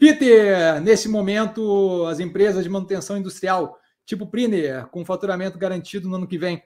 [0.00, 6.26] Peter, nesse momento, as empresas de manutenção industrial, tipo Priner, com faturamento garantido no ano
[6.26, 6.62] que vem,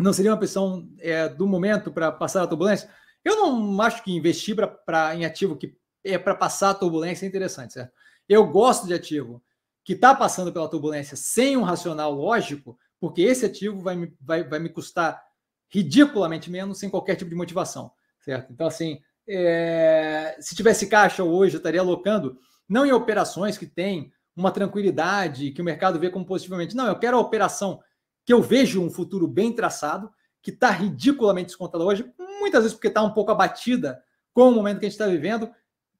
[0.00, 2.90] não seria uma opção é, do momento para passar a turbulência?
[3.24, 7.24] Eu não acho que investir pra, pra em ativo que é para passar a turbulência
[7.24, 7.92] é interessante, certo?
[8.28, 9.40] Eu gosto de ativo
[9.84, 14.42] que está passando pela turbulência sem um racional lógico, porque esse ativo vai me, vai,
[14.42, 15.22] vai me custar
[15.68, 18.52] ridiculamente menos sem qualquer tipo de motivação, certo?
[18.52, 22.38] Então, assim, é, se tivesse caixa hoje, eu estaria alocando
[22.68, 26.74] não em operações que têm uma tranquilidade, que o mercado vê como positivamente.
[26.74, 27.80] Não, eu quero a operação
[28.24, 30.10] que eu vejo um futuro bem traçado,
[30.42, 34.02] que está ridiculamente descontada hoje, muitas vezes porque está um pouco abatida
[34.32, 35.50] com o momento que a gente está vivendo,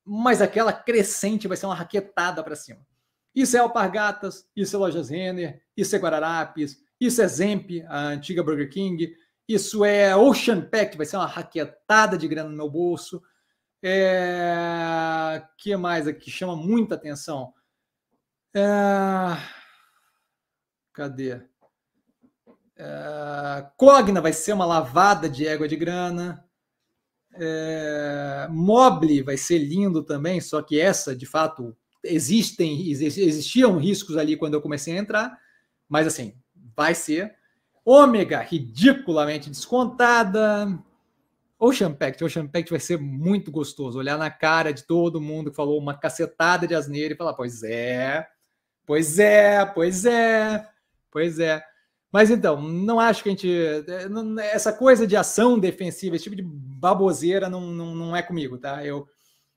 [0.05, 2.80] mas aquela crescente vai ser uma raquetada para cima.
[3.35, 8.43] Isso é Alpargatas, isso é Lojas Renner, isso é Guararapes, isso é Zemp, a antiga
[8.43, 9.15] Burger King,
[9.55, 13.23] isso é Ocean Pack, vai ser uma raquetada de grana no meu bolso.
[13.83, 15.43] É...
[15.57, 17.53] que mais aqui chama muita atenção?
[18.55, 19.37] É...
[20.93, 21.41] Cadê?
[22.77, 23.66] É...
[23.77, 26.45] Cogna vai ser uma lavada de égua de grana.
[27.35, 28.46] É...
[28.51, 34.55] Mobile vai ser lindo também, só que essa, de fato, existem, existiam riscos ali quando
[34.55, 35.39] eu comecei a entrar,
[35.89, 36.35] mas assim,
[36.77, 37.40] vai ser.
[37.91, 40.79] Ômega, ridiculamente descontada.
[41.59, 43.99] Ocean Pact, Ocean Pact vai ser muito gostoso.
[43.99, 47.65] Olhar na cara de todo mundo que falou uma cacetada de asneira e falar: pois
[47.65, 48.29] é,
[48.87, 50.68] pois é, pois é,
[51.11, 51.61] pois é.
[52.13, 53.51] Mas então, não acho que a gente.
[54.52, 58.87] Essa coisa de ação defensiva, esse tipo de baboseira não, não, não é comigo, tá?
[58.87, 59.09] Eu.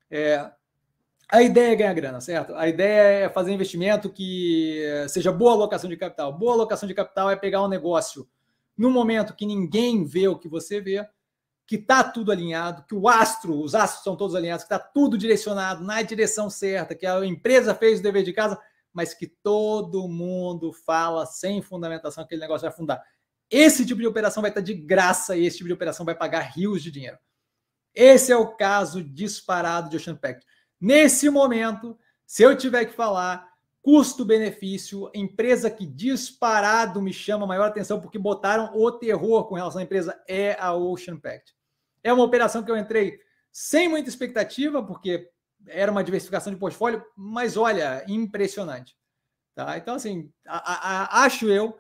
[0.10, 0.52] É,
[1.34, 2.54] a ideia é ganhar grana, certo?
[2.54, 6.32] A ideia é fazer investimento que seja boa alocação de capital.
[6.32, 8.30] Boa alocação de capital é pegar um negócio
[8.78, 11.04] no momento que ninguém vê o que você vê,
[11.66, 15.18] que está tudo alinhado, que o astro, os astros são todos alinhados, que está tudo
[15.18, 18.60] direcionado na direção certa, que a empresa fez o dever de casa,
[18.94, 23.04] mas que todo mundo fala sem fundamentação que aquele negócio vai afundar.
[23.50, 26.42] Esse tipo de operação vai estar de graça e esse tipo de operação vai pagar
[26.42, 27.18] rios de dinheiro.
[27.92, 30.46] Esse é o caso disparado de Ocean Pact.
[30.84, 33.50] Nesse momento, se eu tiver que falar
[33.82, 39.84] custo-benefício, empresa que disparado me chama maior atenção porque botaram o terror com relação à
[39.86, 41.56] empresa é a Ocean Pact.
[42.04, 43.18] É uma operação que eu entrei
[43.50, 45.30] sem muita expectativa, porque
[45.68, 48.98] era uma diversificação de portfólio, mas olha, impressionante.
[49.56, 49.78] Tá?
[49.78, 51.80] Então, assim, a, a, acho eu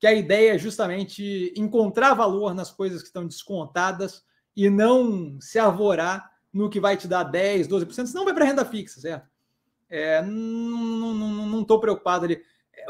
[0.00, 4.22] que a ideia é justamente encontrar valor nas coisas que estão descontadas
[4.56, 8.64] e não se arvorar no que vai te dar 10, 12%, senão vai para renda
[8.64, 9.28] fixa, certo?
[9.88, 12.40] É, não estou preocupado ali.
[12.74, 12.86] É,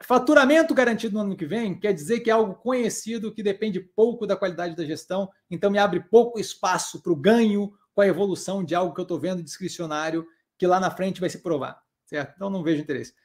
[0.00, 4.26] faturamento garantido no ano que vem quer dizer que é algo conhecido que depende pouco
[4.26, 8.64] da qualidade da gestão, então me abre pouco espaço para o ganho com a evolução
[8.64, 10.24] de algo que eu estou vendo discricionário,
[10.56, 12.32] que lá na frente vai se provar, certo?
[12.36, 13.12] Então não vejo interesse.